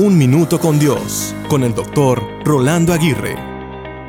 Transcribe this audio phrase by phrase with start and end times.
[0.00, 3.34] Un Minuto con Dios, con el doctor Rolando Aguirre.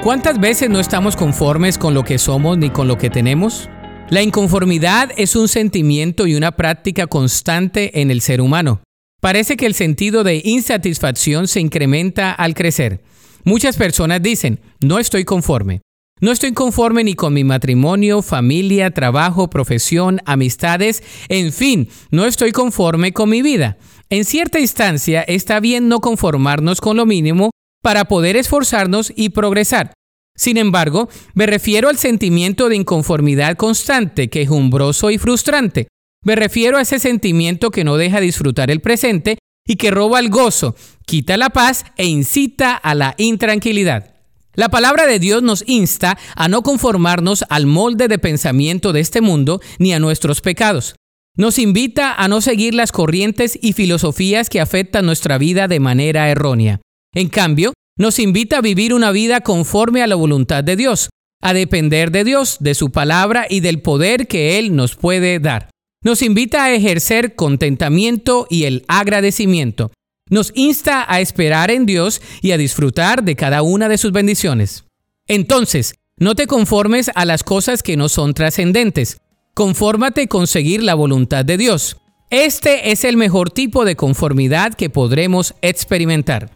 [0.03, 3.67] ¿Cuántas veces no estamos conformes con lo que somos ni con lo que tenemos?
[4.11, 8.83] La inconformidad es un sentimiento y una práctica constante en el ser humano.
[9.19, 13.01] Parece que el sentido de insatisfacción se incrementa al crecer.
[13.43, 15.81] Muchas personas dicen, no estoy conforme.
[16.21, 22.51] No estoy conforme ni con mi matrimonio, familia, trabajo, profesión, amistades, en fin, no estoy
[22.51, 23.77] conforme con mi vida.
[24.09, 29.93] En cierta instancia está bien no conformarnos con lo mínimo para poder esforzarnos y progresar.
[30.35, 35.87] Sin embargo, me refiero al sentimiento de inconformidad constante, quejumbroso y frustrante.
[36.23, 40.29] Me refiero a ese sentimiento que no deja disfrutar el presente y que roba el
[40.29, 40.75] gozo,
[41.05, 44.08] quita la paz e incita a la intranquilidad.
[44.55, 49.21] La palabra de Dios nos insta a no conformarnos al molde de pensamiento de este
[49.21, 50.95] mundo ni a nuestros pecados.
[51.37, 56.29] Nos invita a no seguir las corrientes y filosofías que afectan nuestra vida de manera
[56.29, 56.81] errónea.
[57.13, 61.09] En cambio, nos invita a vivir una vida conforme a la voluntad de Dios,
[61.41, 65.69] a depender de Dios, de su palabra y del poder que Él nos puede dar.
[66.03, 69.91] Nos invita a ejercer contentamiento y el agradecimiento
[70.29, 74.85] nos insta a esperar en Dios y a disfrutar de cada una de sus bendiciones.
[75.27, 79.17] Entonces, no te conformes a las cosas que no son trascendentes.
[79.53, 81.97] Confórmate con seguir la voluntad de Dios.
[82.29, 86.51] Este es el mejor tipo de conformidad que podremos experimentar.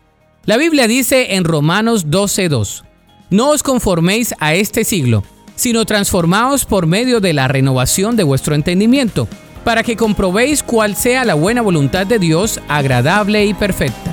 [0.45, 2.83] La Biblia dice en Romanos 12:2,
[3.29, 5.23] No os conforméis a este siglo,
[5.55, 9.27] sino transformaos por medio de la renovación de vuestro entendimiento
[9.63, 14.11] para que comprobéis cuál sea la buena voluntad de Dios, agradable y perfecta.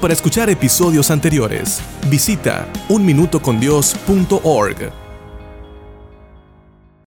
[0.00, 5.05] Para escuchar episodios anteriores, visita unminutocondios.org.